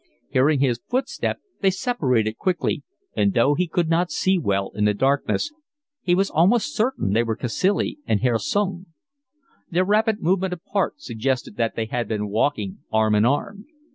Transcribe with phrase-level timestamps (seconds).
[0.31, 2.81] Hearing his footstep, they separated quickly,
[3.15, 5.51] and though he could not see well in the darkness
[6.01, 8.87] he was almost certain they were Cacilie and Herr Sung.
[9.69, 13.67] Their rapid movement apart suggested that they had been walking arm in arm.